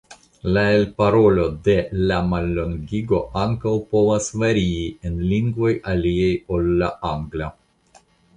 La 0.55 0.61
elparolo 0.75 1.43
de 1.67 1.75
la 2.11 2.17
mallongigo 2.29 3.19
ankaŭ 3.43 3.75
povas 3.93 4.31
varii 4.45 4.89
en 5.11 5.21
lingvoj 5.35 5.75
aliaj 5.93 6.33
ol 6.57 6.73
la 6.83 6.91
angla. 7.13 7.53